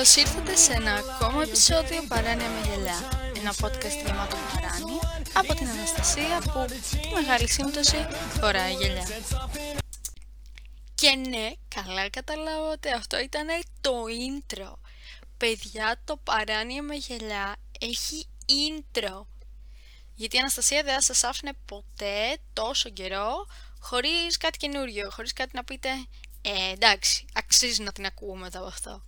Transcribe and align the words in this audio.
Καλώς 0.00 0.16
ήρθατε 0.16 0.56
σε 0.56 0.72
ένα 0.72 0.94
ακόμα 0.94 1.42
επεισόδιο 1.42 2.02
Παράνοια 2.08 2.48
με 2.48 2.60
γελιά. 2.68 2.98
Ένα 3.36 3.54
podcast 3.60 4.04
γεμάτο 4.06 4.36
παράνοια 4.54 5.22
από 5.32 5.54
την 5.54 5.68
Αναστασία 5.68 6.38
που 6.40 6.64
τη 6.90 7.08
μεγάλη 7.14 7.48
σύμπτωση 7.48 8.06
φοράει 8.40 8.72
γελιά. 8.72 9.06
Και 10.94 11.10
ναι, 11.28 11.52
καλά 11.74 12.10
καταλάβατε, 12.10 12.92
αυτό 12.92 13.20
ήταν 13.20 13.46
το 13.80 13.92
intro. 14.28 14.72
Παιδιά, 15.36 16.00
το 16.04 16.16
παράνοια 16.16 16.82
με 16.82 16.94
γελιά 16.94 17.56
έχει 17.80 18.26
intro. 18.46 19.26
Γιατί 20.14 20.36
η 20.36 20.38
Αναστασία 20.38 20.82
δεν 20.82 20.94
θα 20.94 21.00
σας 21.00 21.24
άφηνε 21.24 21.52
ποτέ 21.64 22.38
τόσο 22.52 22.90
καιρό 22.90 23.46
χωρίς 23.80 24.36
κάτι 24.36 24.58
καινούριο, 24.58 25.10
χωρίς 25.10 25.32
κάτι 25.32 25.50
να 25.54 25.64
πείτε 25.64 25.88
«Ε, 26.42 26.72
εντάξει, 26.72 27.24
αξίζει 27.34 27.82
να 27.82 27.92
την 27.92 28.06
ακούω 28.06 28.36
μετά 28.36 28.58
από 28.58 28.66
αυτό». 28.66 29.04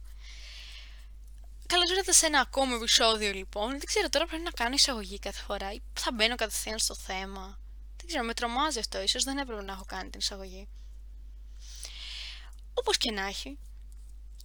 Καλώς 1.73 1.91
ήρθατε 1.91 2.13
σε 2.13 2.27
ένα 2.27 2.41
ακόμα 2.41 2.75
επεισόδιο 2.75 3.33
λοιπόν. 3.33 3.71
Δεν 3.71 3.85
ξέρω 3.85 4.09
τώρα 4.09 4.27
πρέπει 4.27 4.43
να 4.43 4.51
κάνω 4.51 4.75
εισαγωγή 4.75 5.19
κάθε 5.19 5.43
φορά 5.43 5.73
ή 5.73 5.83
θα 5.93 6.13
μπαίνω 6.13 6.35
κατευθείαν 6.35 6.79
στο 6.79 6.95
θέμα. 6.95 7.59
Δεν 7.97 8.07
ξέρω, 8.07 8.25
με 8.25 8.35
τρομάζει 8.35 8.79
αυτό. 8.79 9.01
Ίσως 9.03 9.25
δεν 9.25 9.39
έπρεπε 9.39 9.63
να 9.63 9.73
έχω 9.73 9.85
κάνει 9.85 10.11
την 10.11 10.21
εισαγωγή. 10.21 10.69
Όπως 12.75 12.97
και 12.97 13.11
να 13.11 13.27
έχει, 13.27 13.59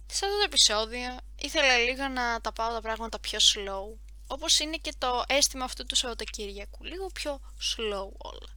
σε 0.06 0.24
αυτό 0.24 0.36
το 0.36 0.44
επεισόδιο 0.44 1.16
ήθελα 1.36 1.76
λίγο 1.76 2.08
να 2.08 2.40
τα 2.40 2.52
πάω 2.52 2.72
τα 2.72 2.80
πράγματα 2.80 3.18
πιο 3.18 3.38
slow. 3.38 3.98
Όπως 4.26 4.58
είναι 4.58 4.76
και 4.76 4.94
το 4.98 5.24
αίσθημα 5.26 5.64
αυτού 5.64 5.86
του 5.86 5.96
Σαββατοκύριακου. 5.96 6.84
Λίγο 6.84 7.06
πιο 7.06 7.40
slow 7.42 8.08
όλα. 8.16 8.50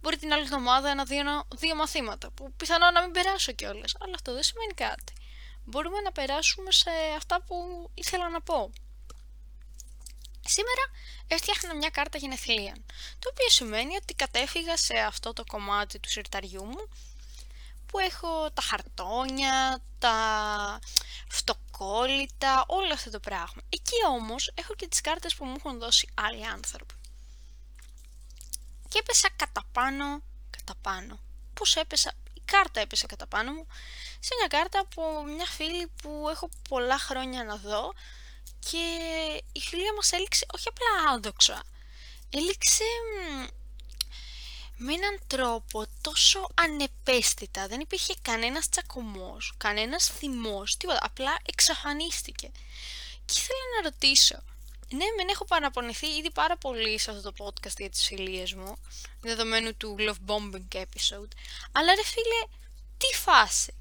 Μπορεί 0.00 0.16
την 0.16 0.32
άλλη 0.32 0.42
εβδομάδα 0.42 0.94
να 0.94 1.04
δίνω 1.04 1.44
δύο 1.56 1.74
μαθήματα 1.74 2.30
που 2.30 2.52
πιθανόν 2.56 2.92
να 2.92 3.02
μην 3.02 3.12
περάσω 3.12 3.52
κιόλας. 3.52 3.94
Αλλά 4.00 4.14
αυτό 4.14 4.32
δεν 4.32 4.42
σημαίνει 4.42 4.72
κάτι 4.74 5.12
μπορούμε 5.66 6.00
να 6.00 6.12
περάσουμε 6.12 6.72
σε 6.72 6.90
αυτά 7.16 7.42
που 7.42 7.90
ήθελα 7.94 8.28
να 8.28 8.40
πω. 8.40 8.70
Σήμερα 10.48 10.82
έφτιαχνα 11.26 11.74
μια 11.74 11.90
κάρτα 11.90 12.18
γενεθλίαν, 12.18 12.84
το 13.18 13.30
οποίο 13.32 13.48
σημαίνει 13.48 13.96
ότι 13.96 14.14
κατέφυγα 14.14 14.76
σε 14.76 14.98
αυτό 14.98 15.32
το 15.32 15.44
κομμάτι 15.44 15.98
του 15.98 16.08
συρταριού 16.08 16.64
μου 16.64 16.88
που 17.86 17.98
έχω 17.98 18.50
τα 18.50 18.62
χαρτόνια, 18.62 19.82
τα 19.98 20.78
φτοκόλλητα, 21.28 22.64
όλο 22.66 22.92
αυτό 22.92 23.10
το 23.10 23.20
πράγμα. 23.20 23.62
Εκεί 23.68 24.04
όμως 24.08 24.52
έχω 24.54 24.74
και 24.74 24.88
τις 24.88 25.00
κάρτες 25.00 25.34
που 25.34 25.44
μου 25.44 25.54
έχουν 25.58 25.78
δώσει 25.78 26.08
άλλοι 26.14 26.46
άνθρωποι. 26.46 26.94
Και 28.88 28.98
έπεσα 28.98 29.28
κατά 29.36 29.62
πάνω, 29.72 30.22
κατά 30.50 30.74
πάνω. 30.80 31.18
Πώς 31.54 31.76
έπεσα, 31.76 32.12
κάρτα 32.44 32.80
έπεσε 32.80 33.06
κατά 33.06 33.26
πάνω 33.26 33.52
μου, 33.52 33.66
σε 34.20 34.34
μια 34.38 34.46
κάρτα 34.46 34.78
από 34.78 35.24
μια 35.24 35.46
φίλη 35.46 35.86
που 36.02 36.26
έχω 36.30 36.48
πολλά 36.68 36.98
χρόνια 36.98 37.44
να 37.44 37.56
δω 37.56 37.92
και 38.58 38.84
η 39.52 39.60
φιλία 39.60 39.92
μας 39.94 40.12
έληξε 40.12 40.46
όχι 40.54 40.68
απλά 40.68 41.12
άδοξα, 41.12 41.62
έληξε 42.30 42.84
με 44.76 44.92
έναν 44.92 45.18
τρόπο 45.26 45.86
τόσο 46.00 46.48
ανεπαίσθητα, 46.54 47.66
δεν 47.66 47.80
υπήρχε 47.80 48.14
κανένας 48.22 48.68
τσακωμός, 48.68 49.54
κανένας 49.56 50.06
θυμός, 50.06 50.76
τίποτα, 50.76 50.98
απλά 51.02 51.36
εξαφανίστηκε. 51.46 52.50
Και 53.24 53.34
ήθελα 53.36 53.58
να 53.76 53.90
ρωτήσω, 53.90 54.42
ναι, 54.90 55.04
μεν 55.16 55.28
έχω 55.28 55.44
παραπονηθεί 55.44 56.06
ήδη 56.06 56.30
πάρα 56.30 56.56
πολύ 56.56 56.98
σε 56.98 57.10
αυτό 57.10 57.32
το 57.32 57.44
podcast 57.44 57.78
για 57.78 57.90
τις 57.90 58.06
φιλίες 58.06 58.54
μου, 58.54 58.78
δεδομένου 59.20 59.76
του 59.76 59.96
Love 59.98 60.30
Bombing 60.30 60.76
episode, 60.76 61.32
αλλά 61.72 61.94
ρε 61.94 62.04
φίλε, 62.04 62.56
τι 62.98 63.16
φάση. 63.16 63.74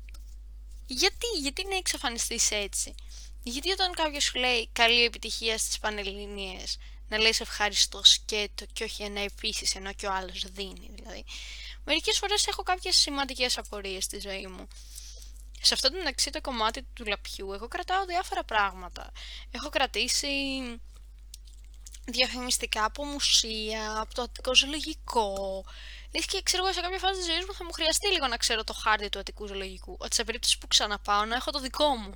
Γιατί, 0.85 1.27
γιατί 1.41 1.65
να 1.67 1.75
εξαφανιστείς 1.75 2.51
έτσι; 2.51 2.95
Γιατί 3.43 3.71
όταν 3.71 3.93
κάποιος 3.93 4.23
σου 4.23 4.39
λέει 4.39 4.69
καλή 4.73 5.03
επιτυχία 5.03 5.57
στις 5.57 5.79
Πανελληνίες, 5.79 6.77
να 7.07 7.17
λες 7.17 7.39
ευχαριστώ 7.39 8.03
σκέτο 8.03 8.65
και 8.73 8.83
όχι 8.83 9.03
ένα 9.03 9.19
επίσης 9.19 9.75
ενώ 9.75 9.93
και 9.93 10.07
ο 10.07 10.13
άλλος 10.13 10.45
δίνει 10.51 10.89
δηλαδή. 10.91 11.25
Μερικές 11.83 12.17
φορές 12.17 12.47
έχω 12.47 12.63
κάποιες 12.63 12.95
σημαντικές 12.95 13.57
απορίες 13.57 14.03
στη 14.03 14.19
ζωή 14.19 14.47
μου. 14.47 14.67
Σε 15.61 15.73
αυτό 15.73 15.91
το 15.91 15.97
μεταξύ 15.97 16.29
το 16.29 16.41
κομμάτι 16.41 16.87
του 16.93 17.05
λαπιού 17.05 17.53
εγώ 17.53 17.67
κρατάω 17.67 18.05
διάφορα 18.05 18.43
πράγματα. 18.43 19.11
Έχω 19.51 19.69
κρατήσει 19.69 20.27
διαφημιστικά 22.05 22.85
από 22.85 23.05
μουσεία, 23.05 23.99
από 23.99 24.13
το 24.13 24.21
Αττικό 24.21 24.55
Ζωολογικό. 24.55 25.65
Λες 26.15 26.25
και 26.25 26.41
ξέρω 26.43 26.63
εγώ 26.63 26.73
σε 26.73 26.81
κάποια 26.81 26.99
φάση 26.99 27.17
της 27.17 27.25
ζωής 27.25 27.45
μου 27.45 27.53
θα 27.53 27.63
μου 27.63 27.71
χρειαστεί 27.71 28.07
λίγο 28.07 28.27
να 28.27 28.37
ξέρω 28.37 28.63
το 28.63 28.73
χάρτη 28.73 29.09
του 29.09 29.19
Αττικού 29.19 29.47
Ζωολογικού. 29.47 29.97
Ότι 29.99 30.15
σε 30.15 30.23
περίπτωση 30.23 30.57
που 30.57 30.67
ξαναπάω 30.67 31.25
να 31.25 31.35
έχω 31.35 31.51
το 31.51 31.59
δικό 31.59 31.95
μου. 31.95 32.11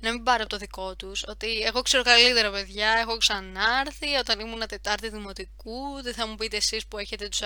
Να 0.00 0.12
μην 0.12 0.22
πάρω 0.22 0.46
το 0.46 0.56
δικό 0.56 0.96
τους. 0.96 1.24
Ότι 1.26 1.60
εγώ 1.60 1.82
ξέρω 1.82 2.02
καλύτερα, 2.02 2.50
παιδιά. 2.50 2.90
Έχω 2.90 3.16
ξανάρθει 3.16 4.14
όταν 4.14 4.40
ήμουν 4.40 4.66
Τετάρτη 4.66 5.08
Δημοτικού. 5.08 6.02
Δεν 6.02 6.14
θα 6.14 6.26
μου 6.26 6.34
πείτε 6.34 6.56
εσείς 6.56 6.86
που 6.86 6.98
έχετε 6.98 7.28
τους 7.28 7.40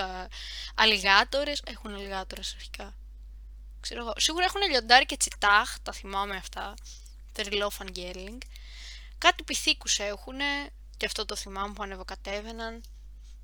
αλιγάτορες. 0.75 1.61
Έχουν 1.65 1.93
αλιγάτορες 1.93 2.53
αρχικά. 2.55 2.95
Ξέρω 3.79 4.01
εγώ. 4.01 4.13
Σίγουρα 4.17 4.45
έχουν 4.45 4.61
λιοντάρι 4.69 5.05
και 5.05 5.17
τσιτάχ. 5.17 5.79
Τα 5.83 5.91
θυμάμαι 5.91 6.35
αυτά. 6.35 6.73
Τερλό 7.31 7.69
φανγκέλινγκ. 7.69 8.41
Κάτι 9.17 9.43
πυθίκους 9.43 9.99
έχουν 9.99 10.37
και 10.97 11.05
αυτό 11.05 11.25
το 11.25 11.35
θυμάμαι 11.35 11.73
που 11.73 11.83
ανεβοκατέβαιναν. 11.83 12.83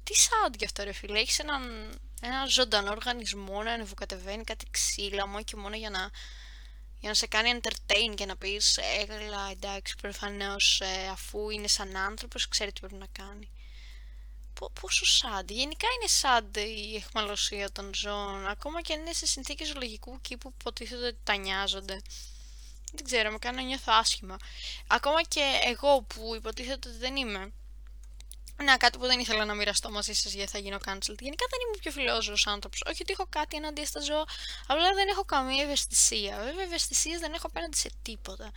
Τι 0.10 0.16
sound 0.18 0.58
γι' 0.58 0.66
αυτό 0.66 0.84
ρε 0.84 0.92
φίλε, 0.92 1.20
έχεις 1.20 1.40
έναν, 1.40 1.62
ένα 2.22 2.46
ζωντανό 2.46 2.92
οργανισμό 2.92 3.64
να 3.64 3.72
ανεβοκατεβαίνει 3.72 4.44
κάτι 4.44 4.66
ξύλα 4.72 5.28
μόνο 5.28 5.44
και 5.44 5.56
μόνο 5.56 5.76
για 5.76 5.90
να, 5.90 6.10
για 7.00 7.10
να 7.10 7.14
σε 7.14 7.28
κάνει 7.28 7.60
entertain 7.62 8.16
και 8.16 8.26
να 8.26 8.36
πεις 8.36 8.78
έγλα 8.78 9.50
εντάξει 9.52 9.96
προφανώς 10.02 10.82
ε, 10.82 11.08
αφού 11.12 11.50
είναι 11.50 11.68
σαν 11.68 11.96
άνθρωπος 11.96 12.48
ξέρει 12.48 12.72
τι 12.72 12.80
πρέπει 12.80 12.96
να 12.96 13.08
κάνει. 13.12 13.50
πόσο 14.54 15.06
sad. 15.06 15.46
Γενικά 15.48 15.88
είναι 15.96 16.12
sad 16.22 16.58
η 16.58 16.96
εχμαλωσία 16.96 17.72
των 17.72 17.94
ζώων, 17.94 18.48
ακόμα 18.48 18.82
και 18.82 18.94
αν 18.94 19.00
είναι 19.00 19.14
σε 19.14 19.26
συνθήκες 19.26 19.68
ζωολογικού 19.68 20.22
κήπου 20.22 20.50
που 20.50 20.56
υποτίθεται 20.60 21.06
ότι 21.08 21.20
τα 21.24 21.36
νοιάζονται 21.36 22.02
δεν 22.94 23.06
ξέρω, 23.06 23.32
με 23.32 23.38
κάνω 23.38 23.62
να 23.62 23.68
νιώθω 23.68 23.94
άσχημα. 23.96 24.38
Ακόμα 24.88 25.22
και 25.22 25.60
εγώ 25.66 26.02
που 26.02 26.36
υποτίθεται 26.36 26.90
ότι 26.90 26.98
δεν 26.98 27.16
είμαι. 27.16 27.52
Να, 28.64 28.78
κάτι 28.78 28.98
που 28.98 29.06
δεν 29.06 29.20
ήθελα 29.20 29.46
να 29.46 29.54
μοιραστώ 29.54 29.92
μαζί 29.92 30.14
σας 30.14 30.34
γιατί 30.34 30.52
θα 30.52 30.58
γίνω 30.58 30.78
cancelled. 30.86 31.20
Γενικά 31.20 31.46
δεν 31.50 31.60
είμαι 31.66 31.78
πιο 31.80 31.92
φιλόζωος 31.92 32.48
άνθρωπος. 32.48 32.82
Όχι 32.86 33.02
ότι 33.02 33.12
έχω 33.12 33.26
κάτι 33.30 33.56
εναντίον 33.56 33.88
στα 33.88 34.02
ζώα, 34.02 34.26
απλά 34.68 34.94
δεν 34.94 35.08
έχω 35.08 35.26
καμία 35.26 35.64
ευαισθησία. 35.64 36.38
Βέβαια, 36.38 36.64
ευαισθησίες 36.64 37.20
δεν 37.20 37.34
έχω 37.34 37.48
απέναντι 37.48 37.78
σε 37.78 37.92
τίποτα. 38.02 38.52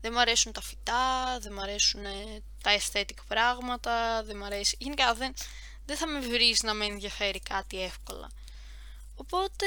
Δεν 0.00 0.12
μου 0.14 0.20
αρέσουν 0.20 0.52
τα 0.52 0.60
φυτά, 0.62 1.38
δεν 1.40 1.52
μου 1.54 1.60
αρέσουν 1.60 2.04
ε, 2.04 2.42
τα 2.62 2.78
aesthetic 2.78 3.18
πράγματα, 3.28 4.22
δεν 4.22 4.36
μου 4.36 4.44
αρέσει. 4.44 4.76
Γενικά 4.78 5.14
δεν, 5.14 5.34
δεν 5.86 5.96
θα 5.96 6.06
με 6.06 6.20
βρεις 6.20 6.62
να 6.62 6.74
με 6.74 6.84
ενδιαφέρει 6.84 7.40
κάτι 7.40 7.82
εύκολα. 7.82 8.30
Οπότε 9.16 9.66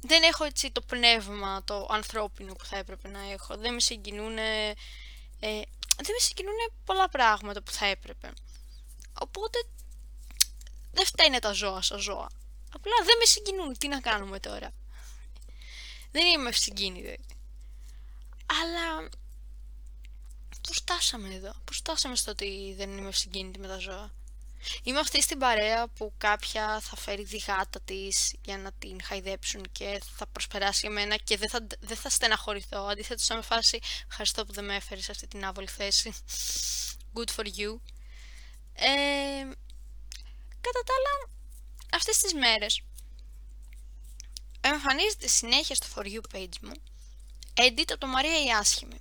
δεν 0.00 0.22
έχω 0.22 0.44
έτσι 0.44 0.70
το 0.70 0.80
πνεύμα 0.80 1.62
το 1.64 1.88
ανθρώπινο 1.90 2.52
που 2.54 2.64
θα 2.64 2.76
έπρεπε 2.76 3.08
να 3.08 3.30
έχω. 3.30 3.56
Δεν 3.56 3.74
με 3.74 3.80
συγκινούν, 3.80 4.38
ε, 4.38 4.74
δεν 5.40 6.14
με 6.14 6.18
συγκινούν 6.18 6.54
πολλά 6.84 7.08
πράγματα 7.08 7.62
που 7.62 7.70
θα 7.70 7.86
έπρεπε. 7.86 8.32
Οπότε 9.20 9.58
δεν 10.92 11.06
φταίνε 11.06 11.38
τα 11.38 11.52
ζώα 11.52 11.82
σαν 11.82 11.98
ζώα. 11.98 12.28
Απλά 12.72 12.94
δεν 13.04 13.16
με 13.18 13.24
συγκινούν. 13.24 13.78
Τι 13.78 13.88
να 13.88 14.00
κάνουμε 14.00 14.40
τώρα; 14.40 14.70
Δεν 16.10 16.26
είμαι 16.26 16.48
ευσυγκίνητη. 16.48 17.20
Αλλά 18.46 19.08
πώς 20.62 20.76
φτάσαμε 20.76 21.34
εδώ; 21.34 21.52
Πώς 21.64 21.76
φτάσαμε 21.76 22.16
στο 22.16 22.30
ότι 22.30 22.74
δεν 22.76 22.98
είμαι 22.98 23.08
ευσυγκίνητη 23.08 23.58
με 23.58 23.66
τα 23.66 23.78
ζώα; 23.78 24.12
Είμαι 24.82 24.98
αυτή 24.98 25.22
στην 25.22 25.38
παρέα 25.38 25.88
που 25.88 26.12
κάποια 26.18 26.80
θα 26.80 26.96
φέρει 26.96 27.24
τη 27.24 27.36
γάτα 27.36 27.80
της 27.80 28.34
για 28.42 28.58
να 28.58 28.72
την 28.72 29.02
χαϊδέψουν 29.02 29.62
και 29.72 30.00
θα 30.16 30.26
προσπεράσει 30.26 30.78
για 30.82 30.90
μένα 30.90 31.16
και 31.16 31.36
δεν 31.36 31.48
θα, 31.48 31.66
δεν 31.80 31.96
θα 31.96 32.08
στεναχωρηθώ. 32.10 32.78
Αντίθετα, 32.78 33.22
θα 33.24 33.34
με 33.34 33.42
φάση 33.42 33.78
ευχαριστώ 34.08 34.44
που 34.44 34.52
δεν 34.52 34.64
με 34.64 34.74
έφερες 34.74 35.04
σε 35.04 35.10
αυτή 35.10 35.26
την 35.26 35.44
άβολη 35.44 35.68
θέση. 35.68 36.12
Good 37.14 37.28
for 37.36 37.44
you. 37.44 37.78
Ε, 38.80 39.42
κατά 40.60 40.82
τα 40.86 40.92
άλλα, 40.96 41.30
αυτές 41.92 42.18
τις 42.18 42.34
μέρες 42.34 42.82
εμφανίζεται 44.60 45.26
συνέχεια 45.26 45.74
στο 45.74 45.86
for 45.94 46.04
you 46.04 46.36
page 46.36 46.58
μου 46.62 46.72
edit 47.54 47.90
από 47.90 47.98
το 47.98 48.06
Μαρία 48.06 48.44
η 48.44 48.50
Άσχημη. 48.60 49.00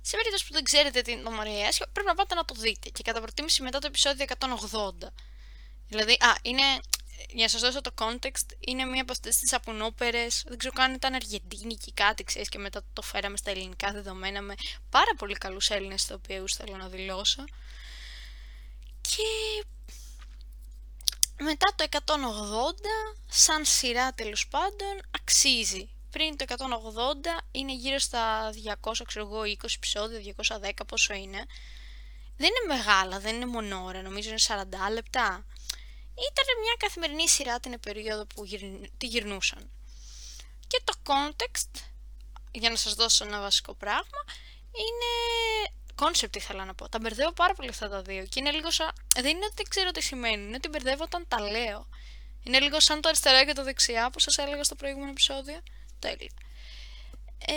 Σε 0.00 0.16
περίπτωση 0.16 0.46
που 0.46 0.52
δεν 0.52 0.62
ξέρετε 0.62 1.02
την 1.02 1.26
ομορία 1.26 1.72
πρέπει 1.92 2.06
να 2.06 2.14
πάτε 2.14 2.34
να 2.34 2.44
το 2.44 2.54
δείτε 2.54 2.88
και 2.88 3.02
κατά 3.02 3.20
προτίμηση 3.20 3.62
μετά 3.62 3.78
το 3.78 3.86
επεισόδιο 3.86 4.26
180. 4.38 5.08
Δηλαδή, 5.88 6.12
α, 6.12 6.38
είναι, 6.42 6.62
για 7.28 7.42
να 7.44 7.48
σας 7.48 7.60
δώσω 7.60 7.80
το 7.80 7.90
context, 7.98 8.48
είναι 8.58 8.84
μία 8.84 9.02
από 9.02 9.12
αυτές 9.12 9.36
τις 9.36 9.52
απουνόπερες, 9.52 10.44
δεν 10.46 10.58
ξέρω 10.58 10.74
καν 10.74 10.94
ήταν 10.94 11.14
αργεντίνικη 11.14 11.92
κάτι, 11.92 12.24
ξέρεις, 12.24 12.48
και 12.48 12.58
μετά 12.58 12.82
το 12.92 13.02
φέραμε 13.02 13.36
στα 13.36 13.50
ελληνικά 13.50 13.92
δεδομένα 13.92 14.40
με 14.40 14.54
πάρα 14.90 15.14
πολύ 15.18 15.34
καλούς 15.34 15.70
Έλληνες, 15.70 16.06
το 16.06 16.14
οποίο 16.14 16.44
θέλω 16.48 16.76
να 16.76 16.88
δηλώσω. 16.88 17.44
Και 19.16 19.64
μετά 21.42 21.74
το 21.76 21.86
180, 21.90 21.96
σαν 23.28 23.64
σειρά 23.64 24.12
τέλος 24.12 24.48
πάντων, 24.48 25.00
αξίζει 25.10 25.90
πριν 26.10 26.36
το 26.36 26.44
180 26.48 27.44
είναι 27.50 27.74
γύρω 27.74 27.98
στα 27.98 28.50
200, 28.80 28.92
ξέρω 29.06 29.26
εγώ, 29.26 29.40
20 29.42 29.74
επεισόδια, 29.76 30.20
210, 30.20 30.70
πόσο 30.86 31.14
είναι. 31.14 31.46
Δεν 32.36 32.48
είναι 32.48 32.74
μεγάλα, 32.74 33.20
δεν 33.20 33.34
είναι 33.34 33.46
μόνο 33.46 33.84
ώρα, 33.84 34.02
νομίζω 34.02 34.28
είναι 34.28 34.38
40 34.46 34.92
λεπτά. 34.92 35.46
Ήταν 36.30 36.44
μια 36.62 36.74
καθημερινή 36.78 37.28
σειρά 37.28 37.60
την 37.60 37.80
περίοδο 37.80 38.26
που 38.26 38.44
τη 38.96 39.06
γυρνούσαν. 39.06 39.70
Και 40.66 40.80
το 40.84 40.94
context, 41.06 41.80
για 42.50 42.70
να 42.70 42.76
σας 42.76 42.94
δώσω 42.94 43.24
ένα 43.24 43.40
βασικό 43.40 43.74
πράγμα, 43.74 44.24
είναι 44.72 45.12
concept 45.98 46.36
ήθελα 46.36 46.64
να 46.64 46.74
πω. 46.74 46.88
Τα 46.88 46.98
μπερδεύω 46.98 47.32
πάρα 47.32 47.54
πολύ 47.54 47.68
αυτά 47.68 47.88
τα 47.88 48.02
δύο 48.02 48.24
και 48.24 48.40
είναι 48.40 48.50
λίγο 48.50 48.70
σαν... 48.70 48.90
Δεν 49.14 49.36
είναι 49.36 49.44
ότι 49.44 49.54
δεν 49.56 49.66
ξέρω 49.68 49.90
τι 49.90 50.02
σημαίνει, 50.02 50.42
είναι 50.42 50.56
ότι 50.56 50.68
μπερδεύω 50.68 51.02
όταν 51.02 51.24
τα 51.28 51.40
λέω. 51.40 51.88
Είναι 52.42 52.60
λίγο 52.60 52.80
σαν 52.80 53.00
το 53.00 53.08
αριστερά 53.08 53.44
και 53.44 53.52
το 53.52 53.62
δεξιά 53.62 54.10
που 54.10 54.20
σας 54.20 54.38
έλεγα 54.38 54.64
στο 54.64 54.74
προηγούμενο 54.74 55.10
επεισόδιο. 55.10 55.60
Τέλεια. 55.98 56.30
Ε, 57.46 57.54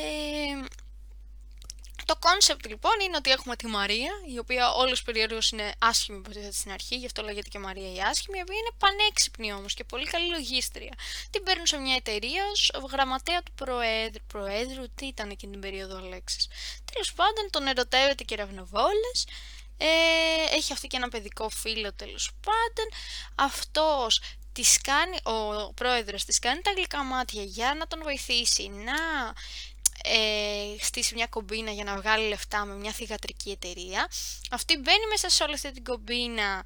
το 2.12 2.18
concept 2.20 2.66
λοιπόν 2.68 3.00
είναι 3.02 3.18
ότι 3.18 3.32
έχουμε 3.32 3.56
τη 3.56 3.68
Μαρία, 3.68 4.12
η 4.34 4.38
οποία 4.38 4.72
όλως 4.72 5.04
περιέργως 5.04 5.40
είναι 5.52 5.74
άσχημη 5.80 6.18
υποτίθεται 6.18 6.52
στην 6.52 6.72
αρχή, 6.72 6.96
γι' 6.96 7.06
αυτό 7.06 7.22
λέγεται 7.22 7.50
και 7.50 7.60
Μαρία 7.60 7.94
η 7.94 8.00
άσχημη, 8.00 8.38
η 8.38 8.42
οποία 8.42 8.56
είναι 8.56 8.74
πανέξυπνη 8.78 9.54
όμως 9.54 9.74
και 9.74 9.84
πολύ 9.84 10.06
καλή 10.06 10.30
λογίστρια. 10.30 10.94
Την 11.30 11.44
παίρνουν 11.44 11.66
σε 11.66 11.78
μια 11.78 11.96
εταιρεία 11.96 12.44
ως 12.52 12.72
γραμματέα 12.92 13.44
του 13.44 13.52
προέδρου. 13.56 14.24
Προέδρου, 14.28 14.84
τι 14.96 15.06
ήταν 15.06 15.30
εκείνη 15.30 15.52
την 15.52 15.62
περίοδο 15.62 16.00
ο 16.00 16.06
Αλέξης. 16.06 16.48
Τέλος 16.92 17.14
πάντων, 17.14 17.50
τον 17.50 17.68
ερωτεύεται 17.68 18.24
κεραυνοβόλα. 18.24 19.12
Ε, 19.78 20.56
έχει 20.56 20.74
αυτή 20.74 20.88
και 20.88 20.98
ένα 20.98 21.10
παιδικό 21.10 21.50
φίλο 21.50 21.94
τέλος 21.94 22.32
πάντων. 22.46 22.88
Αυτός 23.36 24.22
της 24.52 24.82
κάνει, 24.82 25.18
ο 25.24 25.74
πρόεδρος 25.74 26.26
της 26.26 26.40
κάνει 26.40 26.62
τα 26.62 26.72
γλυκά 26.72 27.04
μάτια 27.04 27.44
για 27.44 27.76
να 27.78 27.88
τον 27.88 28.00
βοηθήσει 28.04 28.68
να 28.68 29.00
ε, 30.04 30.84
στήσει 30.84 31.14
μια 31.16 31.28
κομπίνα 31.28 31.72
για 31.72 31.84
να 31.84 31.96
βγάλει 31.96 32.28
λεφτά 32.28 32.66
με 32.66 32.76
μια 32.76 32.92
θηγατρική 32.92 33.52
εταιρεία. 33.52 34.08
Αυτή 34.52 34.78
μπαίνει 34.78 35.08
μέσα 35.10 35.30
σε 35.30 35.44
όλη 35.44 35.54
αυτή 35.54 35.72
την 35.72 35.84
κομπίνα 35.84 36.64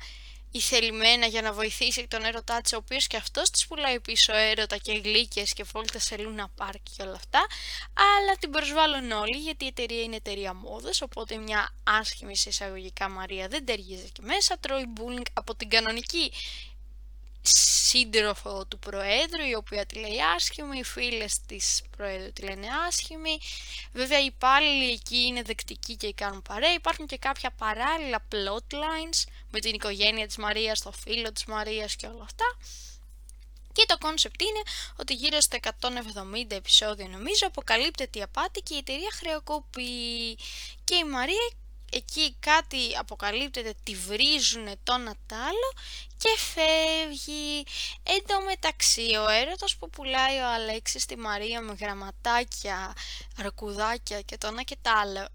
η 0.55 0.59
θελημένα 0.59 1.25
για 1.25 1.41
να 1.41 1.53
βοηθήσει 1.53 2.07
τον 2.07 2.23
έρωτά 2.23 2.61
της, 2.61 2.73
ο 2.73 2.77
οποίος 2.77 3.07
και 3.07 3.17
αυτός 3.17 3.49
της 3.49 3.67
πουλάει 3.67 3.99
πίσω 3.99 4.33
έρωτα 4.35 4.77
και 4.77 4.91
γλύκες 5.03 5.53
και 5.53 5.63
φόλτα 5.63 5.99
σε 5.99 6.17
λούνα 6.17 6.49
πάρκ 6.55 6.81
και 6.95 7.01
όλα 7.03 7.15
αυτά, 7.15 7.45
αλλά 7.93 8.37
την 8.39 8.49
προσβάλλουν 8.49 9.11
όλοι 9.11 9.37
γιατί 9.37 9.65
η 9.65 9.67
εταιρεία 9.67 10.01
είναι 10.01 10.15
εταιρεία 10.15 10.53
μόδας, 10.53 11.01
οπότε 11.01 11.35
μια 11.37 11.75
άσχημη 11.83 12.37
σε 12.37 12.49
εισαγωγικά 12.49 13.09
Μαρία 13.09 13.47
δεν 13.47 13.65
ταιριάζει 13.65 14.09
και 14.11 14.21
μέσα, 14.21 14.57
τρώει 14.59 14.85
bullying 14.97 15.25
από 15.33 15.55
την 15.55 15.69
κανονική 15.69 16.31
σύντροφο 17.45 18.65
του 18.65 18.79
Προέδρου, 18.79 19.43
η 19.49 19.55
οποία 19.55 19.85
τη 19.85 19.99
λέει 19.99 20.21
άσχημη, 20.35 20.77
οι 20.77 20.83
φίλες 20.83 21.39
της 21.45 21.81
Προέδρου 21.97 22.33
τη 22.33 22.41
λένε 22.41 22.67
άσχημη. 22.87 23.37
Βέβαια 23.93 24.19
οι 24.21 24.25
υπάλληλοι 24.25 24.91
εκεί 24.91 25.17
είναι 25.17 25.41
δεκτικοί 25.41 25.95
και 25.95 26.13
κάνουν 26.13 26.41
παρέα. 26.41 26.73
Υπάρχουν 26.73 27.07
και 27.07 27.17
κάποια 27.17 27.51
παράλληλα 27.51 28.27
plotlines 28.31 29.23
με 29.51 29.59
την 29.59 29.73
οικογένεια 29.73 30.27
της 30.27 30.37
Μαρίας, 30.37 30.81
το 30.81 30.91
φίλο 30.91 31.31
της 31.31 31.45
Μαρίας 31.45 31.95
και 31.95 32.07
όλα 32.07 32.23
αυτά. 32.23 32.45
Και 33.73 33.85
το 33.87 33.97
concept 33.97 34.41
είναι 34.41 34.61
ότι 34.99 35.13
γύρω 35.13 35.39
στα 35.39 35.57
170 35.57 36.55
επεισόδια 36.55 37.07
νομίζω 37.07 37.47
αποκαλύπτεται 37.47 38.19
η 38.19 38.21
απάτη 38.21 38.61
και 38.61 38.73
η 38.73 38.77
εταιρεία 38.77 39.09
χρεοκοπεί. 39.13 40.35
Και 40.83 40.95
η 40.95 41.03
Μαρία 41.03 41.49
εκεί 41.91 42.35
κάτι 42.39 42.95
αποκαλύπτεται, 42.99 43.73
τη 43.83 43.95
βρίζουν 43.95 44.67
το 44.83 44.97
ένα 44.97 45.22
τ' 45.22 45.39
άλλο 45.39 45.73
και 46.17 46.29
φεύγει. 46.37 47.63
Εν 48.03 48.25
τω 48.27 48.41
μεταξύ 48.41 49.15
ο 49.15 49.29
έρωτας 49.29 49.75
που 49.75 49.89
πουλάει 49.89 50.39
ο 50.39 50.53
Αλέξης 50.53 51.03
στη 51.03 51.17
Μαρία 51.17 51.61
με 51.61 51.75
γραμματάκια, 51.79 52.93
αρκουδάκια 53.37 54.21
και 54.21 54.37
το 54.37 54.47
ένα 54.47 54.63
και 54.63 54.77
το 54.81 54.91
άλλο 54.93 55.27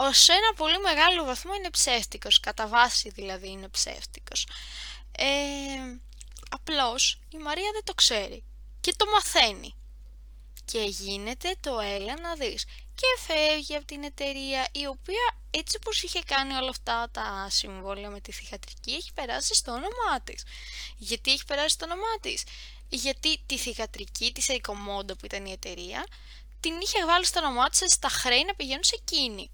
ως 0.00 0.28
ένα 0.28 0.54
πολύ 0.56 0.78
μεγάλο 0.78 1.24
βαθμό 1.24 1.54
είναι 1.54 1.70
ψεύτικος, 1.70 2.40
κατά 2.40 2.66
βάση 2.66 3.10
δηλαδή 3.10 3.48
είναι 3.50 3.68
ψεύτικος. 3.68 4.46
Ε, 5.12 5.24
απλώς 6.50 7.20
η 7.28 7.36
Μαρία 7.36 7.70
δεν 7.72 7.84
το 7.84 7.94
ξέρει 7.94 8.44
και 8.80 8.94
το 8.96 9.04
μαθαίνει 9.06 9.74
και 10.64 10.80
γίνεται 10.80 11.54
το 11.60 11.78
έλα 11.80 12.20
να 12.20 12.34
δεις 12.34 12.64
και 13.00 13.20
φεύγει 13.26 13.74
από 13.74 13.86
την 13.86 14.02
εταιρεία 14.02 14.68
η 14.72 14.86
οποία 14.86 15.24
έτσι 15.50 15.76
όπως 15.76 16.02
είχε 16.02 16.20
κάνει 16.26 16.54
όλα 16.54 16.68
αυτά 16.68 17.08
τα 17.10 17.46
συμβόλαια 17.50 18.10
με 18.10 18.20
τη 18.20 18.32
θηγατρική 18.32 18.92
έχει 18.92 19.12
περάσει 19.12 19.54
στο 19.54 19.70
όνομά 19.70 20.20
της. 20.24 20.44
Γιατί 20.96 21.32
έχει 21.32 21.44
περάσει 21.44 21.68
στο 21.68 21.84
όνομά 21.84 22.18
της; 22.20 22.44
Γιατί 22.88 23.42
τη 23.46 23.58
θηγατρική 23.58 24.32
της 24.32 24.46
Ecomondo 24.50 25.18
που 25.18 25.24
ήταν 25.24 25.44
η 25.46 25.52
εταιρεία 25.52 26.06
την 26.60 26.80
είχε 26.80 27.04
βάλει 27.04 27.24
στο 27.24 27.40
όνομά 27.40 27.68
της 27.68 27.92
στα 27.92 28.08
χρέη 28.08 28.44
να 28.46 28.54
πηγαίνουν 28.54 28.84
σε 28.84 28.98
εκείνη. 29.02 29.50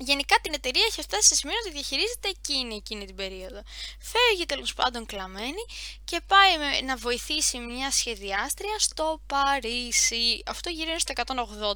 Γενικά 0.00 0.36
την 0.42 0.52
εταιρεία 0.54 0.84
έχει 0.88 1.02
φτάσει 1.02 1.28
σε 1.28 1.34
σημείο 1.34 1.56
να 1.56 1.70
τη 1.70 1.70
διαχειρίζεται 1.70 2.28
εκείνη 2.28 2.74
εκείνη 2.74 3.04
την 3.06 3.14
περίοδο. 3.14 3.62
Φεύγει 4.00 4.46
τέλος 4.46 4.74
πάντων 4.74 5.06
κλαμμένη 5.06 5.62
και 6.04 6.20
πάει 6.26 6.82
να 6.82 6.96
βοηθήσει 6.96 7.58
μια 7.58 7.90
σχεδιάστρια 7.90 8.78
στο 8.78 9.20
Παρίσι. 9.26 10.42
Αυτό 10.46 10.70
γυρίζει 10.70 10.98
στο 10.98 11.12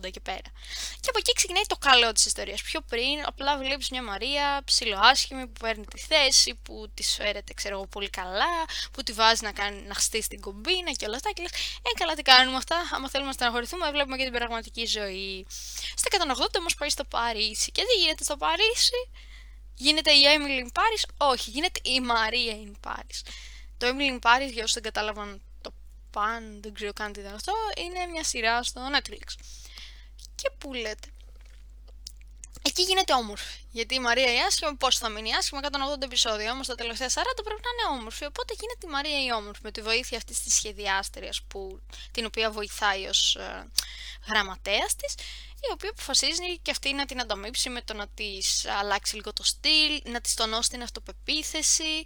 180 0.04 0.10
και 0.10 0.20
πέρα. 0.20 0.50
Και 1.00 1.08
από 1.08 1.18
εκεί 1.18 1.32
ξεκινάει 1.32 1.62
το 1.66 1.76
καλό 1.76 2.12
της 2.12 2.26
ιστορίας. 2.26 2.62
Πιο 2.62 2.80
πριν, 2.80 3.16
απλά 3.26 3.58
βλέπεις 3.58 3.90
μια 3.90 4.02
Μαρία 4.02 4.62
ψιλοάσχημη 4.64 5.46
που 5.46 5.60
παίρνει 5.60 5.84
τη 5.84 5.98
θέση, 6.00 6.54
που 6.62 6.90
της 6.94 7.14
φέρεται 7.14 7.52
ξέρω 7.54 7.74
εγώ 7.74 7.86
πολύ 7.86 8.10
καλά, 8.10 8.54
που 8.92 9.02
τη 9.02 9.12
βάζει 9.12 9.44
να, 9.44 9.52
κάνει, 9.52 9.82
να 9.82 9.94
χτίσει 9.94 10.28
την 10.28 10.40
κομπίνα 10.40 10.90
και 10.92 11.04
όλα 11.06 11.16
αυτά. 11.16 11.30
Και 11.30 11.42
λες, 11.42 11.50
Ε, 11.82 11.90
καλά, 11.98 12.14
τι 12.14 12.22
κάνουμε 12.22 12.56
αυτά. 12.56 12.76
Άμα 12.94 13.08
θέλουμε 13.08 13.28
να 13.28 13.34
στεναχωρηθούμε, 13.34 13.90
βλέπουμε 13.90 14.16
και 14.16 14.24
την 14.24 14.32
πραγματική 14.32 14.86
ζωή. 14.86 15.46
Στα 15.96 16.08
180 16.10 16.58
όμως 16.58 16.74
πάει 16.74 16.90
στο 16.90 17.04
Παρίσι 17.04 17.70
και 17.70 17.82
δεν 17.88 18.11
γίνεται 18.12 18.24
στο 18.24 18.36
Παρίσι. 18.36 19.10
Γίνεται 19.74 20.10
η 20.10 20.22
Emily 20.36 20.66
in 20.66 20.72
Paris. 20.78 21.04
Όχι, 21.16 21.50
γίνεται 21.50 21.80
η 21.84 22.00
Maria 22.10 22.66
in 22.66 22.90
Paris. 22.90 23.32
Το 23.76 23.86
Emily 23.86 24.18
in 24.18 24.18
Paris, 24.18 24.52
για 24.52 24.62
όσους 24.62 24.72
δεν 24.72 24.82
κατάλαβαν 24.82 25.42
το 25.60 25.74
παν, 26.10 26.62
δεν 26.62 26.74
ξέρω 26.74 26.92
καν 26.92 27.12
τι 27.12 27.20
ήταν 27.20 27.34
αυτό, 27.34 27.52
είναι 27.76 28.06
μια 28.06 28.24
σειρά 28.24 28.62
στο 28.62 28.80
Netflix. 28.94 29.26
Και 30.34 30.50
που 30.58 30.74
λέτε. 30.74 31.11
Εκεί 32.62 32.82
γίνεται 32.82 33.12
όμορφη. 33.12 33.60
Γιατί 33.70 33.94
η 33.94 34.00
Μαρία 34.00 34.34
η 34.34 34.38
άσχημη, 34.38 34.74
πώς 34.74 34.98
θα 34.98 35.08
μείνει 35.08 35.34
άσχημη, 35.34 35.60
180 35.62 36.02
επεισόδια. 36.02 36.52
Όμως 36.52 36.66
τα 36.66 36.74
τελευταία 36.74 37.08
40 37.08 37.12
πρέπει 37.44 37.60
να 37.62 37.70
είναι 37.70 37.98
όμορφη. 37.98 38.24
Οπότε 38.24 38.54
γίνεται 38.60 38.86
η 38.86 38.90
Μαρία 38.90 39.24
η 39.24 39.32
όμορφη 39.32 39.60
με 39.62 39.70
τη 39.70 39.80
βοήθεια 39.80 40.16
αυτής 40.18 40.42
της 40.42 40.54
σχεδιάστριας, 40.54 41.40
την 42.10 42.24
οποία 42.24 42.50
βοηθάει 42.50 43.06
ως 43.06 43.34
ε, 43.36 43.70
γραμματέας 44.28 44.96
της 44.96 45.14
η 45.68 45.72
οποία 45.72 45.90
αποφασίζει 45.90 46.58
και 46.62 46.70
αυτή 46.70 46.92
να 46.92 47.04
την 47.06 47.20
ανταμείψει 47.20 47.68
με 47.70 47.82
το 47.82 47.94
να 47.94 48.08
της 48.08 48.66
αλλάξει 48.66 49.14
λίγο 49.14 49.32
το 49.32 49.42
στυλ, 49.42 50.00
να 50.04 50.20
της 50.20 50.34
τονώσει 50.34 50.70
την 50.70 50.82
αυτοπεποίθηση. 50.82 52.04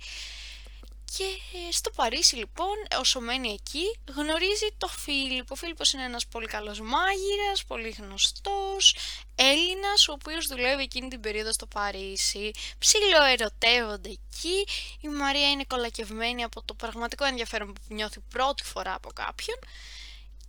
Και 1.16 1.24
στο 1.70 1.90
Παρίσι 1.90 2.36
λοιπόν, 2.36 2.76
όσο 2.98 3.20
μένει 3.20 3.48
εκεί, 3.48 3.98
γνωρίζει 4.14 4.68
το 4.78 4.88
Φίλιππο. 4.88 5.52
Ο 5.52 5.56
Φίλιππος 5.56 5.92
είναι 5.92 6.04
ένας 6.04 6.26
πολύ 6.26 6.46
καλός 6.46 6.80
μάγειρας, 6.80 7.64
πολύ 7.66 7.90
γνωστός, 7.90 8.96
Έλληνας, 9.34 10.08
ο 10.08 10.12
οποίος 10.12 10.46
δουλεύει 10.46 10.82
εκείνη 10.82 11.08
την 11.08 11.20
περίοδο 11.20 11.52
στο 11.52 11.66
Παρίσι. 11.66 12.50
Ψιλοερωτεύονται 12.78 14.08
εκεί, 14.08 14.66
η 15.00 15.08
Μαρία 15.08 15.50
είναι 15.50 15.64
κολακευμένη 15.64 16.42
από 16.42 16.62
το 16.62 16.74
πραγματικό 16.74 17.24
ενδιαφέρον 17.24 17.72
που 17.72 17.80
νιώθει 17.88 18.20
πρώτη 18.20 18.64
φορά 18.64 18.94
από 18.94 19.12
κάποιον. 19.12 19.58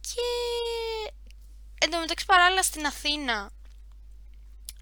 Και 0.01 0.21
Εν 1.79 1.91
τω 1.91 1.99
μεταξύ 1.99 2.25
παράλληλα 2.25 2.63
στην 2.63 2.85
Αθήνα 2.85 3.51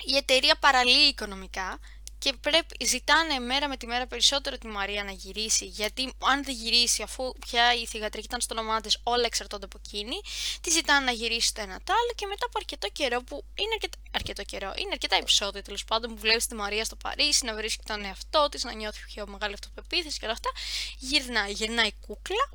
η 0.03 0.15
εταιρεία 0.15 0.55
παραλύει 0.55 1.07
οικονομικά 1.09 1.79
και 2.25 2.33
πρέπει, 2.41 2.85
ζητάνε 2.85 3.39
μέρα 3.39 3.67
με 3.67 3.77
τη 3.77 3.87
μέρα 3.87 4.07
περισσότερο 4.07 4.57
τη 4.57 4.67
Μαρία 4.67 5.03
να 5.03 5.11
γυρίσει, 5.11 5.65
γιατί 5.65 6.13
αν 6.19 6.43
δεν 6.43 6.53
γυρίσει, 6.53 7.01
αφού 7.01 7.33
πια 7.39 7.73
η 7.73 7.85
θηγατρική 7.85 8.25
ήταν 8.25 8.41
στο 8.41 8.55
όνομά 8.57 8.81
της, 8.81 8.99
όλα 9.03 9.25
εξαρτώνται 9.25 9.65
από 9.65 9.79
εκείνη, 9.85 10.15
τη 10.61 10.69
ζητάνε 10.69 11.05
να 11.05 11.11
γυρίσει 11.11 11.53
το 11.53 11.61
ένα 11.61 11.79
το 11.83 11.93
άλλο 11.93 12.11
και 12.15 12.25
μετά 12.25 12.45
από 12.45 12.57
αρκετό 12.57 12.87
καιρό, 12.89 13.21
που 13.21 13.43
είναι 13.55 13.69
αρκετό, 13.73 13.97
αρκετό 14.11 14.43
καιρό, 14.43 14.73
είναι 14.77 14.89
αρκετά 14.91 15.15
επεισόδια 15.15 15.61
τέλος 15.61 15.83
πάντων 15.83 16.13
που 16.13 16.19
βλέπεις 16.19 16.47
τη 16.47 16.55
Μαρία 16.55 16.83
στο 16.85 16.95
Παρίσι, 16.95 17.45
να 17.45 17.53
βρίσκει 17.53 17.83
τον 17.85 18.05
εαυτό 18.05 18.47
της, 18.51 18.63
να 18.63 18.73
νιώθει 18.73 18.99
πιο 19.05 19.27
μεγάλη 19.27 19.53
αυτοπεποίθηση 19.53 20.19
και 20.19 20.25
όλα 20.25 20.33
αυτά, 20.33 20.49
γυρνάει, 20.97 21.51
γυρνάει 21.51 21.91
κούκλα, 21.93 22.49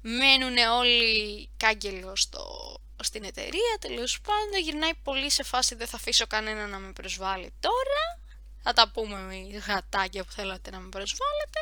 μένουν 0.00 0.56
όλοι 0.56 1.50
κάγκελο 1.56 2.16
στο 2.16 2.42
στην 3.02 3.24
εταιρεία, 3.24 3.76
τέλος 3.80 4.20
πάντων 4.20 4.60
γυρνάει 4.62 4.94
πολύ 5.02 5.30
σε 5.30 5.42
φάση 5.42 5.74
δεν 5.74 5.86
θα 5.86 5.96
αφήσω 5.96 6.26
κανένα 6.26 6.66
να 6.66 6.78
με 6.78 6.92
προσβάλλει 6.92 7.52
τώρα. 7.60 8.23
Θα 8.66 8.72
τα 8.72 8.88
πούμε 8.88 9.18
με 9.18 9.58
γατάκια 9.66 10.24
που 10.24 10.32
θέλατε 10.32 10.70
να 10.70 10.78
με 10.78 10.88
προσβάλλετε. 10.88 11.60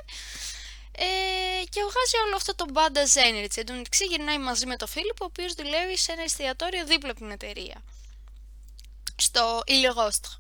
Ε, 0.93 1.65
και 1.65 1.81
βγάζει 1.81 2.17
όλο 2.27 2.37
αυτό 2.37 2.55
το 2.55 2.67
μπάντα 2.73 3.03
Zenrich. 3.05 3.57
Εν 3.57 3.67
τω 3.67 3.73
μεταξύ 3.73 4.05
γυρνάει 4.05 4.39
μαζί 4.39 4.67
με 4.67 4.77
τον 4.77 4.89
Φίλιππ, 4.89 5.21
ο 5.21 5.25
οποίος 5.25 5.55
δουλεύει 5.55 5.99
σε 5.99 6.13
ένα 6.13 6.23
εστιατόριο 6.23 6.85
δίπλα 6.87 7.11
από 7.11 7.21
την 7.21 7.31
εταιρεία. 7.31 7.83
Στο 9.17 9.63
Ηλιογόστρο. 9.67 10.33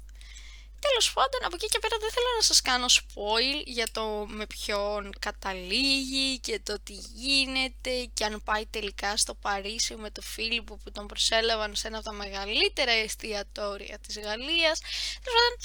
Τέλος 0.88 1.12
πάντων, 1.12 1.40
από 1.44 1.54
εκεί 1.54 1.66
και 1.66 1.78
πέρα 1.78 1.96
δεν 2.00 2.10
θέλω 2.10 2.26
να 2.36 2.42
σας 2.42 2.60
κάνω 2.60 2.86
spoil 2.88 3.62
για 3.64 3.86
το 3.92 4.26
με 4.28 4.46
ποιον 4.46 5.12
καταλήγει 5.18 6.38
και 6.38 6.60
το 6.60 6.80
τι 6.80 6.92
γίνεται 7.14 8.10
και 8.14 8.24
αν 8.24 8.42
πάει 8.44 8.66
τελικά 8.66 9.16
στο 9.16 9.34
Παρίσι 9.34 9.94
με 9.94 10.10
το 10.10 10.22
Φίλιππο 10.22 10.76
που 10.76 10.90
τον 10.90 11.06
προσέλαβαν 11.06 11.74
σε 11.74 11.86
ένα 11.86 11.96
από 11.96 12.06
τα 12.06 12.12
μεγαλύτερα 12.12 12.90
εστιατόρια 12.90 13.98
της 13.98 14.18
Γαλλίας. 14.18 14.80
Τέλος 15.22 15.40
πάντων, 15.40 15.56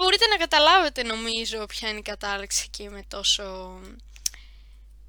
μπορείτε 0.00 0.26
να 0.26 0.36
καταλάβετε 0.36 1.02
νομίζω 1.02 1.66
ποια 1.66 1.88
είναι 1.88 1.98
η 1.98 2.02
κατάληξη 2.02 2.68
και 2.68 2.82
είμαι 2.82 3.02
τόσο 3.08 3.78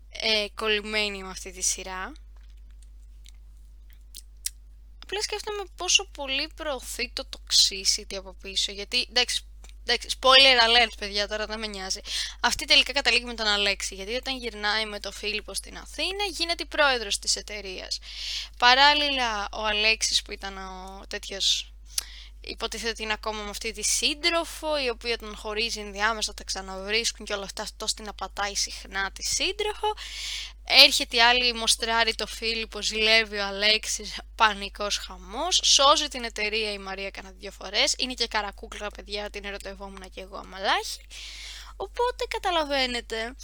ε, 0.10 0.48
κολλημένη 0.56 1.24
με 1.24 1.30
αυτή 1.30 1.52
τη 1.52 1.62
σειρά. 1.62 2.12
Απλά 5.04 5.22
σκέφτομαι 5.22 5.64
πόσο 5.76 6.08
πολύ 6.12 6.50
προωθεί 6.56 7.10
το 7.14 7.30
toxicity 7.36 8.16
από 8.16 8.36
πίσω, 8.42 8.72
γιατί 8.72 9.08
εντάξει, 9.10 9.46
Εντάξει, 9.86 10.18
spoiler 10.20 10.60
alert, 10.68 10.94
παιδιά, 11.00 11.28
τώρα 11.28 11.46
δεν 11.46 11.60
με 11.60 11.68
νοιάζει. 11.68 12.00
Αυτή 12.40 12.66
τελικά 12.66 12.92
καταλήγει 12.92 13.24
με 13.24 13.34
τον 13.34 13.48
Αλέξη, 13.48 13.96
γιατί 13.96 14.14
όταν 14.16 14.38
γυρνάει 14.38 14.86
με 14.86 15.00
τον 15.00 15.12
Φίλιππο 15.14 15.54
στην 15.54 15.78
Αθήνα, 15.78 16.24
γίνεται 16.24 16.66
πρόεδρος 16.66 17.20
της 17.20 17.36
εταιρείας. 17.36 18.00
Παράλληλα, 18.58 19.48
ο 19.52 19.66
Αλέξης 19.66 20.22
που 20.22 20.32
ήταν 20.32 20.58
ο 20.58 21.04
τέτοιος 21.08 21.71
υποτίθεται 22.42 22.90
ότι 22.90 23.04
είναι 23.04 23.14
ακόμα 23.14 23.44
με 23.44 23.50
αυτή 23.50 23.72
τη 23.72 23.82
σύντροφο, 23.84 24.84
η 24.84 24.90
οποία 24.90 25.18
τον 25.18 25.36
χωρίζει 25.36 25.80
ενδιάμεσα, 25.80 26.34
τα 26.34 26.44
ξαναβρίσκουν 26.44 27.26
και 27.26 27.34
όλα 27.34 27.44
αυτά, 27.44 27.62
αυτό 27.62 27.86
την 27.96 28.08
απατάει 28.08 28.56
συχνά 28.56 29.12
τη 29.12 29.24
σύντροφο. 29.24 29.94
Έρχεται 30.64 31.16
η 31.16 31.22
άλλη, 31.22 31.54
μοστράρει 31.54 32.16
το 32.16 32.28
Φίλιππο, 32.28 32.82
ζηλεύει 32.82 33.38
ο 33.38 33.46
Αλέξης, 33.46 34.20
πανικός 34.36 34.98
χαμός, 34.98 35.62
σώζει 35.64 36.08
την 36.08 36.24
εταιρεία 36.24 36.72
η 36.72 36.78
Μαρία 36.78 37.10
κανένα 37.10 37.36
δύο 37.40 37.52
φορές, 37.52 37.96
είναι 37.98 38.14
και 38.14 38.28
καρακούκλα 38.28 38.88
παιδιά, 38.88 39.30
την 39.30 39.46
ερωτευόμουν 39.46 40.10
και 40.10 40.22
εγώ 40.22 40.38
αμαλάχη. 40.38 41.02
Οπότε 41.76 42.26
καταλαβαίνετε 42.30 43.36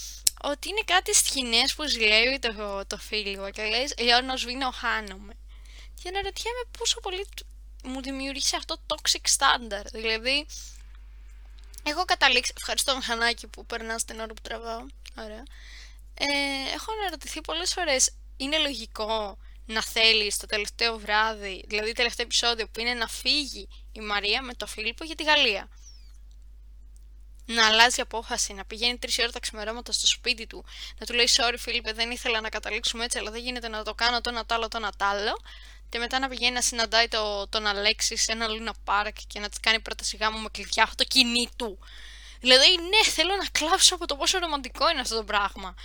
ότι 0.44 0.70
είναι 0.70 0.82
κάτι 0.86 1.14
σχοινές 1.14 1.74
που 1.76 1.88
ζηλεύει 1.88 2.40
το, 2.40 2.82
το 2.88 2.98
Φίλιππο 2.98 3.50
και 3.50 3.64
λες 3.64 3.94
«Λιώνω 3.98 4.38
σβήνω, 4.38 4.72
χάνομαι». 4.72 5.34
Και 6.02 6.10
αναρωτιέμαι 6.10 6.64
πόσο 6.78 7.00
πολύ 7.00 7.28
μου 7.88 8.02
δημιουργήσει 8.02 8.56
αυτό 8.56 8.78
το 8.86 8.96
toxic 8.96 9.38
standard. 9.38 9.88
Δηλαδή, 9.92 10.46
έχω 11.84 12.06
καταλήξει. 12.06 12.54
Ευχαριστώ, 12.58 12.96
Μηχανάκι, 12.96 13.48
που 13.48 13.66
περνάς 13.66 14.06
την 14.06 14.20
ώρα 14.20 14.34
που 14.34 14.42
τραβάω. 14.42 14.86
Ωραία. 15.18 15.44
Ε, 16.14 16.26
έχω 16.74 16.92
αναρωτηθεί 17.00 17.42
πολλές 17.42 17.74
φορές, 17.74 18.12
είναι 18.38 18.58
λογικό 18.58 19.38
να 19.66 19.84
θέλεις 19.84 20.38
το 20.38 20.46
τελευταίο 20.46 20.98
βράδυ, 21.00 21.66
δηλαδή 21.68 21.92
τελευταίο 21.92 22.26
επεισόδιο 22.26 22.68
που 22.68 22.80
είναι 22.80 22.94
να 22.94 23.08
φύγει 23.08 23.68
η 23.92 24.00
Μαρία 24.00 24.42
με 24.42 24.54
το 24.54 24.68
Φίλιππο 24.68 25.04
για 25.04 25.16
τη 25.16 25.24
Γαλλία; 25.24 25.70
Να 27.46 27.66
αλλάζει 27.68 28.02
απόφαση, 28.02 28.54
να 28.54 28.66
πηγαίνει 28.66 28.98
τρεις 28.98 29.18
ώρε 29.20 29.30
τα 29.30 29.40
ξημερώματα 29.40 29.92
στο 29.92 30.08
σπίτι 30.08 30.48
του, 30.48 30.66
να 31.00 31.06
του 31.06 31.14
λέει: 31.14 31.30
Sorry, 31.36 31.56
Φίλιππε, 31.58 31.94
δεν 31.94 32.12
ήθελα 32.12 32.42
να 32.42 32.50
καταλήξουμε 32.50 33.04
έτσι, 33.04 33.18
αλλά 33.18 33.32
δεν 33.32 33.42
γίνεται 33.42 33.68
να 33.68 33.84
το 33.84 33.94
κάνω 33.94 34.22
το 34.22 34.30
ένα 34.30 34.46
τ' 34.46 34.52
άλλο, 34.52 34.68
το 34.68 34.78
ένα 34.78 34.92
τ' 34.92 35.02
άλλο 35.02 35.42
και 35.90 36.00
μετά 36.00 36.20
να 36.20 36.28
πηγαίνει 36.28 36.54
να 36.54 36.62
συναντάει 36.62 37.08
το, 37.08 37.48
τον 37.48 37.66
Αλέξης 37.66 38.24
σε 38.24 38.32
ένα 38.32 38.48
Λούνα 38.48 38.74
Πάρκ 38.84 39.18
και 39.28 39.40
να 39.40 39.50
της 39.50 39.60
κάνει 39.60 39.80
πρόταση 39.80 40.18
γάμου 40.18 40.40
με 40.40 40.50
κλειδιά 40.52 40.84
αυτό 40.84 40.96
το 40.96 41.04
κινή 41.04 41.50
του. 41.56 41.80
Δηλαδή, 42.40 42.78
ναι, 42.78 43.12
θέλω 43.12 43.36
να 43.36 43.46
κλάψω 43.52 43.96
από 43.96 44.06
το 44.06 44.16
πόσο 44.16 44.38
ρομαντικό 44.38 44.90
είναι 44.90 45.02
αυτό 45.02 45.16
το 45.16 45.24
πράγμα. 45.24 45.76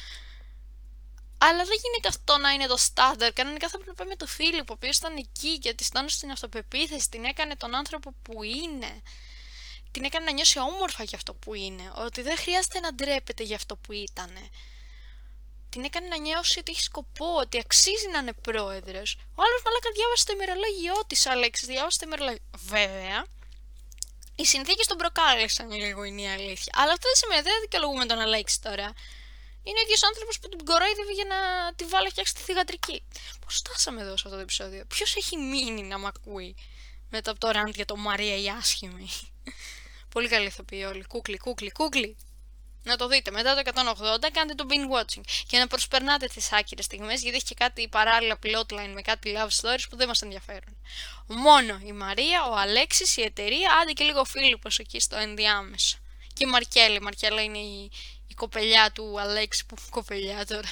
Αλλά 1.39 1.65
δεν 1.65 1.79
γίνεται 1.83 2.09
αυτό 2.09 2.39
να 2.39 2.51
είναι 2.51 2.67
το 2.67 2.77
στάνταρ. 2.77 3.33
Κανονικά 3.33 3.69
θα 3.69 3.77
πρέπει 3.77 3.89
να 3.89 3.95
πάει 3.95 4.09
με 4.09 4.17
το 4.17 4.27
Φίλιπ, 4.27 4.71
ο 4.71 4.73
οποίος 4.73 4.97
ήταν 4.97 5.17
εκεί 5.17 5.59
και 5.59 5.75
της 5.75 5.87
στάνει 5.87 6.11
στην 6.11 6.31
αυτοπεποίθηση, 6.31 7.09
την 7.09 7.25
έκανε 7.25 7.57
τον 7.57 7.75
άνθρωπο 7.75 8.15
που 8.23 8.43
είναι. 8.43 9.03
Την 9.91 10.05
έκανε 10.05 10.25
να 10.25 10.33
νιώσει 10.33 10.59
όμορφα 10.59 11.03
για 11.03 11.17
αυτό 11.17 11.35
που 11.35 11.55
είναι. 11.55 11.93
Ότι 11.95 12.23
δεν 12.23 12.37
χρειάζεται 12.37 12.81
να 12.81 12.95
ντρέπεται 12.95 13.43
για 13.43 13.57
αυτό 13.57 13.77
που 13.77 13.93
ήταν 13.93 14.31
την 15.73 15.85
έκανε 15.85 16.07
να 16.07 16.19
νιώσει 16.19 16.59
ότι 16.59 16.71
έχει 16.73 16.83
σκοπό, 16.91 17.29
ότι 17.45 17.59
αξίζει 17.59 18.09
να 18.13 18.19
είναι 18.19 18.33
πρόεδρος. 18.33 19.11
Ο 19.39 19.41
άλλος 19.45 19.61
μαλάκα 19.65 19.91
διάβασε 19.97 20.25
το 20.29 20.33
ημερολόγιο 20.37 20.95
της, 21.07 21.27
Αλέξη, 21.27 21.67
διάβασε 21.67 21.99
το 21.99 22.05
ημερολόγιο. 22.09 22.43
Βέβαια, 22.75 23.19
οι 24.35 24.45
συνθήκες 24.47 24.87
τον 24.87 24.97
προκάλεσαν 24.97 25.71
λίγο, 25.71 26.05
είναι 26.05 26.23
η 26.23 26.29
αλήθεια. 26.29 26.73
Αλλά 26.81 26.93
αυτό 26.97 27.07
δεν 27.11 27.19
σημαίνει, 27.23 27.43
δεν 27.43 27.61
δικαιολογούμε 27.61 28.07
τον 28.07 28.19
Αλέξη 28.19 28.61
τώρα. 28.61 28.89
Είναι 29.67 29.79
ο 29.81 29.83
ίδιος 29.83 30.03
άνθρωπος 30.03 30.39
που 30.41 30.49
την 30.49 30.65
κορόιδευε 30.65 31.13
για 31.13 31.29
να 31.33 31.39
τη 31.77 31.85
βάλει 31.85 32.09
φτιάξει 32.09 32.35
τη 32.35 32.41
θηγατρική. 32.41 33.03
Πώς 33.45 33.55
φτάσαμε 33.57 34.01
εδώ 34.01 34.17
σε 34.17 34.23
αυτό 34.27 34.37
το 34.37 34.43
επεισόδιο, 34.47 34.85
Ποιος 34.85 35.17
έχει 35.17 35.37
μείνει 35.37 35.83
να 35.83 35.99
μ' 35.99 36.07
ακούει 36.07 36.55
μετά 37.11 37.31
από 37.31 37.41
το 37.41 37.51
ραντ 37.51 37.75
για 37.75 37.85
το 37.85 37.97
Μαρία 37.97 38.37
η 38.37 38.49
άσχημη; 38.49 39.09
Πολύ 40.15 40.29
καλή 40.29 40.51
θα 40.51 40.65
πει 40.65 40.77
όλοι. 40.77 41.05
Κούκλι, 41.07 41.39
κούκλι, 41.39 41.71
κούκλι 41.73 42.17
να 42.83 42.97
το 42.97 43.09
δείτε. 43.09 43.31
Μετά 43.31 43.55
το 43.55 43.63
180 43.75 44.29
κάντε 44.33 44.55
το 44.55 44.67
binge 44.69 45.01
watching 45.01 45.23
και 45.47 45.59
να 45.59 45.67
προσπερνάτε 45.67 46.27
τις 46.27 46.53
άκυρες 46.53 46.85
στιγμές 46.85 47.23
γιατί 47.23 47.37
έχει 47.37 47.45
και 47.45 47.55
κάτι 47.55 47.89
παράλληλα 47.89 48.39
plotline 48.43 48.93
με 48.95 49.03
κάτι 49.03 49.35
love 49.37 49.61
stories 49.61 49.85
που 49.91 49.97
δεν 49.97 50.09
μας 50.09 50.23
ενδιαφέρουν. 50.23 50.77
Μόνο 51.27 51.81
η 51.85 51.93
Μαρία, 51.93 52.45
ο 52.45 52.57
Αλέξης, 52.57 53.17
η 53.17 53.23
εταιρεία, 53.23 53.71
άντε 53.83 53.93
και 53.93 54.05
λίγο 54.05 54.21
ο 54.21 54.25
Φίλιππος 54.25 54.79
εκεί 54.79 55.01
στο 55.01 55.17
ενδιάμεσο. 55.17 55.97
Και 56.33 56.45
η 56.45 56.51
Μαρκέλη. 56.51 56.97
Η 56.97 57.01
Μαρκέλα 57.01 57.43
είναι 57.43 57.59
η, 57.59 57.91
η 58.27 58.35
κοπελιά 58.35 58.91
του 58.93 59.21
Αλέξη 59.21 59.67
που 59.67 59.77
κοπελιά 59.91 60.47
τώρα. 60.47 60.69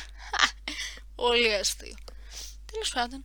Πολύ 1.14 1.54
αστείο. 1.54 1.96
Τέλος 2.72 2.90
πάντων. 2.94 3.24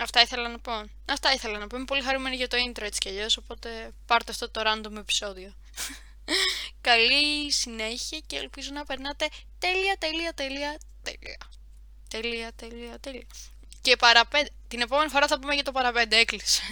Αυτά 0.00 0.20
ήθελα 0.20 0.48
να 0.48 0.58
πω. 0.58 0.72
Αυτά 1.04 1.32
ήθελα 1.32 1.58
να 1.58 1.66
πω. 1.66 1.76
Είμαι 1.76 1.84
πολύ 1.84 2.02
χαρούμενη 2.02 2.36
για 2.36 2.48
το 2.48 2.56
intro 2.66 2.82
έτσι 2.82 3.00
κι 3.00 3.08
αλλιώς, 3.08 3.36
οπότε 3.36 3.92
πάρτε 4.06 4.32
αυτό 4.32 4.50
το 4.50 4.62
random 4.64 4.96
επεισόδιο. 4.96 5.54
Καλή 6.80 7.52
συνέχεια 7.52 8.18
και 8.26 8.36
ελπίζω 8.36 8.70
να 8.72 8.84
περνάτε 8.84 9.28
τέλεια, 9.58 9.96
τέλεια, 9.98 10.32
τέλεια, 10.32 10.78
τέλεια. 11.02 11.38
Τέλεια, 12.10 12.52
τέλεια, 12.56 12.98
τέλεια. 13.00 13.26
Και 13.80 13.96
παραπέντε. 13.96 14.50
Την 14.68 14.80
επόμενη 14.80 15.10
φορά 15.10 15.26
θα 15.26 15.38
πούμε 15.38 15.54
για 15.54 15.62
το 15.62 15.72
παραπέντε. 15.72 16.16
Έκλεισε. 16.16 16.62